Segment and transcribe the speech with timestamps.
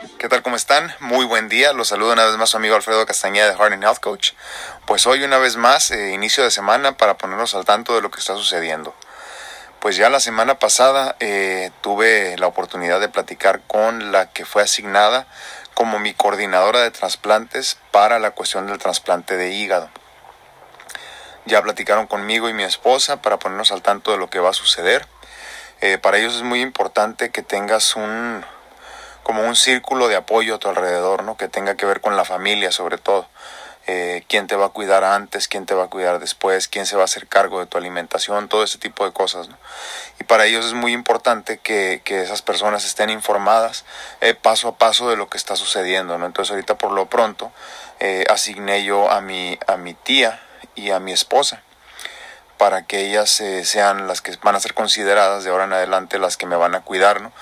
[0.00, 0.42] ¿Qué tal?
[0.42, 0.94] ¿Cómo están?
[1.00, 1.74] Muy buen día.
[1.74, 4.32] Los saludo una vez más su amigo Alfredo Castañeda de Heart and Health Coach.
[4.86, 8.10] Pues hoy una vez más, eh, inicio de semana para ponernos al tanto de lo
[8.10, 8.94] que está sucediendo.
[9.78, 14.62] Pues ya la semana pasada eh, tuve la oportunidad de platicar con la que fue
[14.62, 15.26] asignada
[15.74, 19.90] como mi coordinadora de trasplantes para la cuestión del trasplante de hígado.
[21.44, 24.54] Ya platicaron conmigo y mi esposa para ponernos al tanto de lo que va a
[24.54, 25.06] suceder.
[25.82, 28.46] Eh, para ellos es muy importante que tengas un
[29.30, 31.36] como un círculo de apoyo a tu alrededor, ¿no?
[31.36, 33.28] Que tenga que ver con la familia sobre todo.
[33.86, 36.96] Eh, quién te va a cuidar antes, quién te va a cuidar después, quién se
[36.96, 39.48] va a hacer cargo de tu alimentación, todo ese tipo de cosas.
[39.48, 39.56] ¿no?
[40.18, 43.84] Y para ellos es muy importante que, que esas personas estén informadas
[44.20, 46.18] eh, paso a paso de lo que está sucediendo.
[46.18, 46.26] ¿no?
[46.26, 47.52] Entonces ahorita por lo pronto
[48.00, 50.42] eh, asigné yo a mi, a mi tía
[50.74, 51.62] y a mi esposa
[52.58, 53.30] para que ellas
[53.62, 56.74] sean las que van a ser consideradas de ahora en adelante las que me van
[56.74, 57.32] a cuidar, ¿no?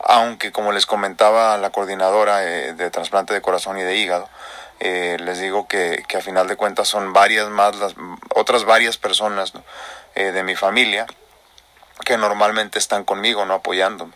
[0.00, 4.28] Aunque como les comentaba la coordinadora eh, de trasplante de corazón y de hígado,
[4.78, 7.94] eh, les digo que, que, a final de cuentas son varias más, las,
[8.34, 9.52] otras varias personas
[10.14, 11.06] eh, de mi familia
[12.04, 13.54] que normalmente están conmigo, ¿no?
[13.54, 14.12] Apoyándome.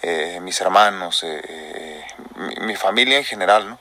[0.00, 1.26] Eh, mis hermanos,
[2.36, 3.78] mi, mi, familia en general, ¿no?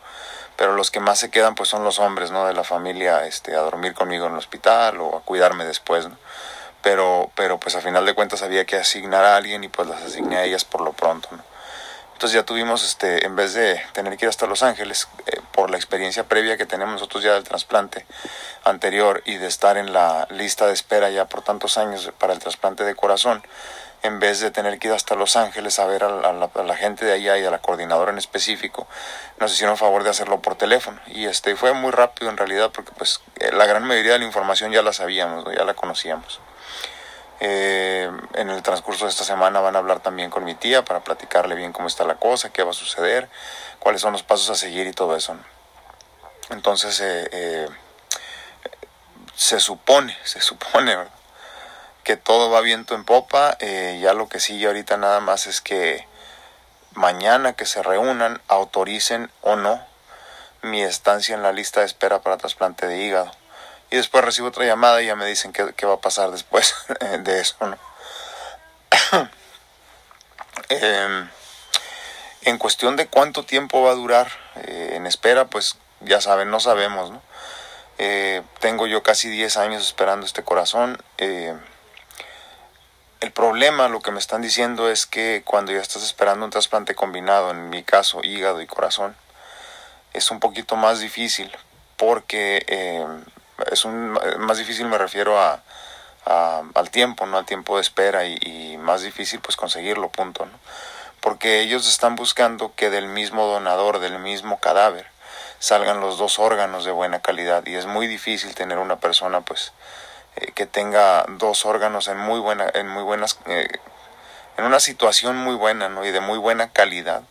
[0.57, 2.45] Pero los que más se quedan pues son los hombres, ¿no?
[2.45, 6.17] De la familia, este, a dormir conmigo en el hospital o a cuidarme después, ¿no?
[6.81, 10.01] Pero, pero pues a final de cuentas había que asignar a alguien y pues las
[10.03, 11.29] asigné a ellas por lo pronto.
[12.17, 15.69] Entonces ya tuvimos, este, en vez de tener que ir hasta Los Ángeles, eh, por
[15.69, 18.07] la experiencia previa que tenemos nosotros ya del trasplante
[18.63, 22.39] anterior y de estar en la lista de espera ya por tantos años para el
[22.39, 23.43] trasplante de corazón,
[24.01, 27.13] en vez de tener que ir hasta Los Ángeles a ver a la, gente de
[27.13, 28.87] allá y a la coordinadora en específico,
[29.39, 30.99] nos hicieron favor de hacerlo por teléfono.
[31.05, 34.25] Y este fue muy rápido en realidad porque pues eh, la gran mayoría de la
[34.25, 36.39] información ya la sabíamos, ya la conocíamos.
[37.39, 41.01] Eh, en el transcurso de esta semana van a hablar también con mi tía para
[41.01, 43.29] platicarle bien cómo está la cosa, qué va a suceder,
[43.79, 45.35] cuáles son los pasos a seguir y todo eso.
[46.49, 47.69] Entonces, eh, eh,
[49.35, 50.97] se supone, se supone
[52.03, 53.57] que todo va viento en popa.
[53.59, 56.07] Eh, ya lo que sigue ahorita nada más es que
[56.93, 59.79] mañana que se reúnan autoricen o no
[60.63, 63.31] mi estancia en la lista de espera para trasplante de hígado
[63.89, 66.75] y después recibo otra llamada y ya me dicen qué, qué va a pasar después
[67.19, 67.77] de eso, ¿no?
[70.69, 71.27] eh,
[72.43, 76.59] en cuestión de cuánto tiempo va a durar eh, en espera, pues ya saben, no
[76.59, 77.21] sabemos, ¿no?
[77.97, 80.97] Eh, tengo yo casi 10 años esperando este corazón.
[81.17, 81.55] Eh,
[83.19, 86.93] el problema, lo que me están diciendo es que cuando ya estás esperando un trasplante
[86.93, 89.15] combinado, en mi caso hígado y corazón,
[90.13, 91.51] es un poquito más difícil
[91.97, 93.05] porque eh,
[93.71, 95.61] es un, más difícil me refiero a,
[96.25, 97.37] al tiempo, ¿no?
[97.37, 100.59] Al tiempo de espera y, y, más difícil pues conseguirlo, punto, ¿no?
[101.21, 105.07] Porque ellos están buscando que del mismo donador, del mismo cadáver,
[105.59, 109.73] salgan los dos órganos de buena calidad y es muy difícil tener una persona pues
[110.35, 113.67] eh, que tenga dos órganos en muy buena, en muy buenas, eh,
[114.57, 116.05] en una situación muy buena, ¿no?
[116.05, 117.23] Y de muy buena calidad,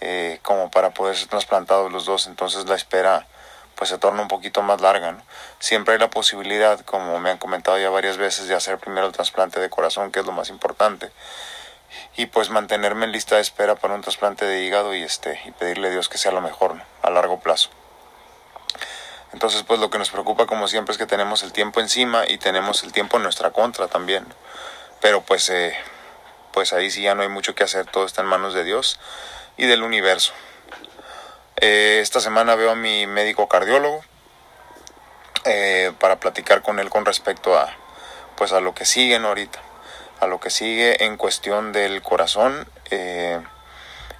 [0.00, 2.26] eh, como para poder ser trasplantados los dos.
[2.26, 3.26] Entonces la espera
[3.78, 5.12] pues se torna un poquito más larga.
[5.12, 5.22] ¿no?
[5.60, 9.12] Siempre hay la posibilidad, como me han comentado ya varias veces, de hacer primero el
[9.12, 11.12] trasplante de corazón, que es lo más importante,
[12.16, 15.52] y pues mantenerme en lista de espera para un trasplante de hígado y este y
[15.52, 17.70] pedirle a Dios que sea lo mejor a largo plazo.
[19.32, 22.38] Entonces, pues lo que nos preocupa como siempre es que tenemos el tiempo encima y
[22.38, 24.26] tenemos el tiempo en nuestra contra también.
[25.00, 25.76] Pero pues eh,
[26.52, 28.98] pues ahí sí ya no hay mucho que hacer, todo está en manos de Dios
[29.56, 30.32] y del universo.
[31.60, 34.04] Eh, esta semana veo a mi médico cardiólogo
[35.44, 37.68] eh, para platicar con él con respecto a,
[38.36, 39.28] pues a lo que sigue ¿no?
[39.28, 39.58] ahorita,
[40.20, 42.68] a lo que sigue en cuestión del corazón.
[42.90, 43.40] Eh,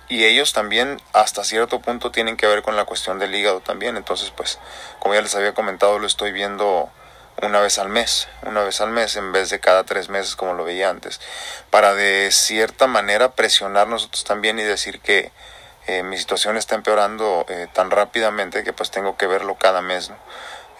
[0.09, 3.97] y ellos también hasta cierto punto tienen que ver con la cuestión del hígado también.
[3.97, 4.59] Entonces, pues,
[4.99, 6.91] como ya les había comentado, lo estoy viendo
[7.41, 10.55] una vez al mes, una vez al mes en vez de cada tres meses como
[10.55, 11.21] lo veía antes,
[11.71, 15.31] para de cierta manera presionar nosotros también y decir que,
[15.89, 20.11] eh, mi situación está empeorando eh, tan rápidamente que pues tengo que verlo cada mes,
[20.11, 20.17] ¿no?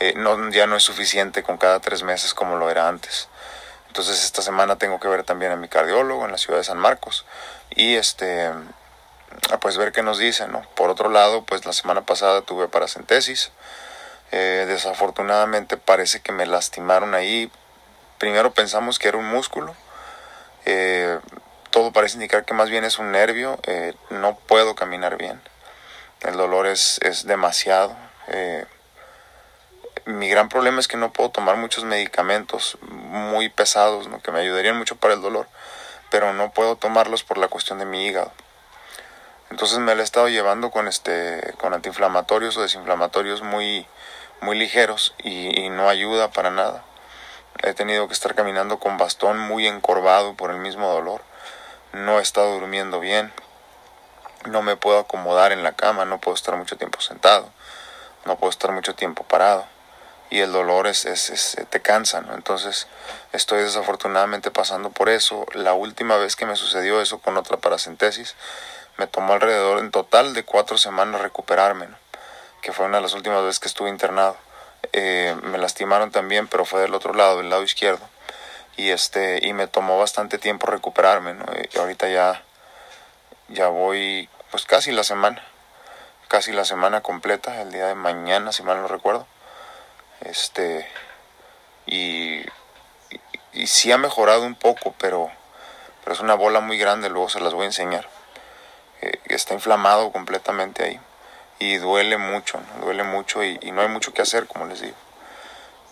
[0.01, 0.51] Eh, ¿no?
[0.51, 3.31] Ya no es suficiente con cada tres meses como lo era antes.
[3.87, 6.77] Entonces esta semana tengo que ver también a mi cardiólogo en la ciudad de San
[6.77, 7.25] Marcos
[7.75, 8.53] y este
[9.63, 10.61] pues ver qué nos dice, ¿no?
[10.75, 13.51] Por otro lado, pues la semana pasada tuve paracentesis.
[14.31, 17.51] Eh, desafortunadamente parece que me lastimaron ahí.
[18.19, 19.75] Primero pensamos que era un músculo.
[21.79, 25.41] Todo parece indicar que más bien es un nervio, eh, no puedo caminar bien,
[26.23, 27.97] el dolor es, es demasiado.
[28.27, 28.67] Eh,
[30.05, 34.21] mi gran problema es que no puedo tomar muchos medicamentos muy pesados, ¿no?
[34.21, 35.47] que me ayudarían mucho para el dolor,
[36.11, 38.33] pero no puedo tomarlos por la cuestión de mi hígado.
[39.51, 43.87] Entonces me la he estado llevando con este con antiinflamatorios o desinflamatorios muy
[44.41, 46.83] muy ligeros y, y no ayuda para nada.
[47.63, 51.23] He tenido que estar caminando con bastón muy encorvado por el mismo dolor.
[51.93, 53.33] No he estado durmiendo bien.
[54.47, 57.51] No me puedo acomodar en la cama, no puedo estar mucho tiempo sentado.
[58.25, 59.67] No puedo estar mucho tiempo parado
[60.31, 62.35] y el dolor es, es, te cansa, ¿no?
[62.35, 62.87] Entonces
[63.33, 65.47] estoy desafortunadamente pasando por eso.
[65.55, 68.35] La última vez que me sucedió eso con otra paracentesis,
[68.99, 71.97] me tomó alrededor en total de cuatro semanas recuperarme, ¿no?
[72.61, 74.37] que fue una de las últimas veces que estuve internado.
[74.93, 78.05] Eh, me lastimaron también, pero fue del otro lado, del lado izquierdo.
[78.79, 81.45] Y, este, y me tomó bastante tiempo recuperarme, ¿no?
[81.71, 82.43] Y ahorita ya,
[83.49, 85.43] ya voy pues casi la semana,
[86.29, 89.27] casi la semana completa, el día de mañana, si mal no recuerdo
[90.21, 90.87] este,
[91.87, 92.43] y,
[93.53, 95.31] y, sí ha mejorado un poco, pero,
[96.03, 98.09] pero es una bola muy grande, luego se las voy a enseñar.
[99.01, 101.01] Eh, está inflamado completamente ahí
[101.61, 104.97] y duele mucho, duele mucho y, no hay mucho que hacer, como les digo.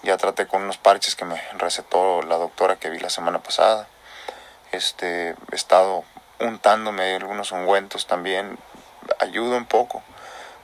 [0.03, 3.89] Ya traté con unos parches que me recetó la doctora que vi la semana pasada.
[4.73, 6.05] Este, he estado
[6.39, 8.59] untándome algunos ungüentos también,
[9.21, 10.03] ayuda un poco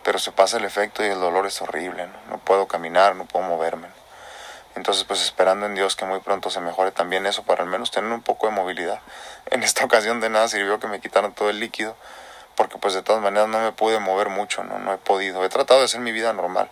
[0.03, 2.39] pero se pasa el efecto y el dolor es horrible, ¿no?
[2.39, 3.89] puedo caminar, no puedo moverme.
[4.75, 7.91] Entonces, pues esperando en Dios que muy pronto se mejore también eso para al menos
[7.91, 9.01] tener un poco de movilidad.
[9.51, 11.95] En esta ocasión de nada sirvió que me quitaran todo el líquido,
[12.57, 15.45] porque pues de todas maneras no me pude mover mucho, no, no he podido.
[15.45, 16.71] He tratado de hacer mi vida normal,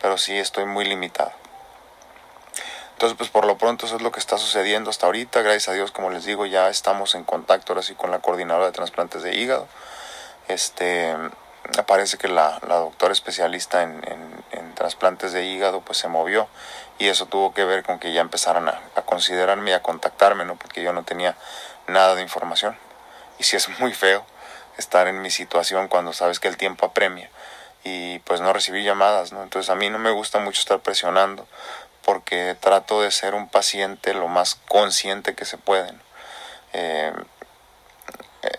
[0.00, 1.32] pero sí estoy muy limitado.
[3.02, 5.42] Entonces, pues por lo pronto eso es lo que está sucediendo hasta ahorita.
[5.42, 8.66] Gracias a Dios, como les digo, ya estamos en contacto ahora sí con la coordinadora
[8.66, 9.66] de trasplantes de hígado.
[10.46, 11.12] Este,
[11.84, 16.46] parece que la, doctora especialista en, trasplantes de hígado pues se movió
[17.00, 20.54] y eso tuvo que ver con que ya empezaran a, considerarme y a contactarme, ¿no?
[20.54, 21.36] Porque yo no tenía
[21.88, 22.78] nada de información.
[23.40, 24.24] Y sí es muy feo
[24.78, 27.30] estar en mi situación cuando sabes que el tiempo apremia
[27.82, 29.42] y pues no recibí llamadas, ¿no?
[29.42, 31.48] Entonces a mí no me gusta mucho estar presionando
[32.12, 35.94] porque trato de ser un paciente lo más consciente que se puede.
[36.74, 37.10] Eh,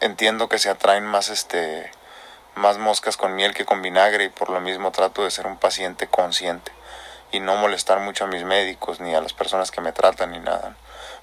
[0.01, 1.91] entiendo que se atraen más este
[2.55, 5.57] más moscas con miel que con vinagre y por lo mismo trato de ser un
[5.57, 6.71] paciente consciente
[7.31, 10.39] y no molestar mucho a mis médicos ni a las personas que me tratan ni
[10.39, 10.75] nada,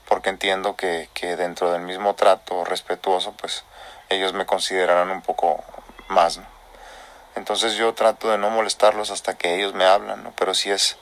[0.06, 3.64] porque entiendo que, que dentro del mismo trato respetuoso pues
[4.08, 5.64] ellos me considerarán un poco
[6.06, 6.46] más, ¿no?
[7.34, 10.32] Entonces yo trato de no molestarlos hasta que ellos me hablan, ¿no?
[10.36, 10.96] Pero sí es,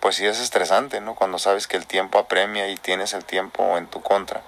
[0.00, 1.14] pues sí es estresante, ¿no?
[1.14, 4.42] Cuando sabes que el tiempo apremia y tienes el tiempo en tu contra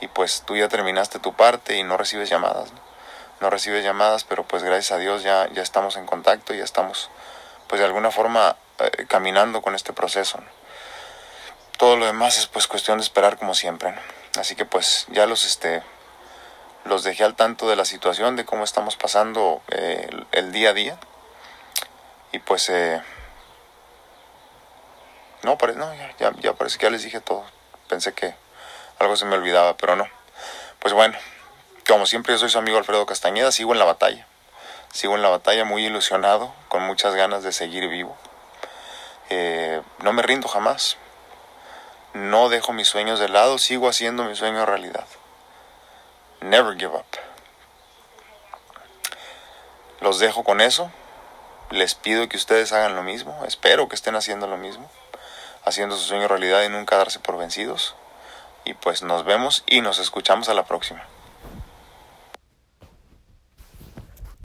[0.00, 2.80] y pues tú ya terminaste tu parte y no recibes llamadas, ¿no?
[3.40, 6.64] no recibes llamadas, pero pues gracias a Dios ya, ya estamos en contacto y ya
[6.64, 7.10] estamos
[7.68, 10.38] pues de alguna forma eh, caminando con este proceso.
[11.78, 13.94] Todo lo demás es pues cuestión de esperar como siempre.
[14.38, 15.82] Así que pues ya los este
[16.84, 20.72] los dejé al tanto de la situación, de cómo estamos pasando eh, el, día a
[20.72, 20.98] día.
[22.32, 23.02] Y pues eh,
[25.46, 27.44] no, no ya, ya parece que ya les dije todo.
[27.88, 28.34] Pensé que
[28.98, 30.08] algo se me olvidaba, pero no.
[30.80, 31.16] Pues bueno,
[31.86, 34.26] como siempre, yo soy su amigo Alfredo Castañeda, sigo en la batalla.
[34.92, 38.16] Sigo en la batalla muy ilusionado, con muchas ganas de seguir vivo.
[39.30, 40.96] Eh, no me rindo jamás.
[42.12, 45.06] No dejo mis sueños de lado, sigo haciendo mi sueño realidad.
[46.40, 47.04] Never give up.
[50.00, 50.90] Los dejo con eso.
[51.70, 53.44] Les pido que ustedes hagan lo mismo.
[53.46, 54.90] Espero que estén haciendo lo mismo.
[55.66, 57.94] Haciendo su sueño realidad y nunca darse por vencidos.
[58.64, 61.04] Y pues nos vemos y nos escuchamos a la próxima.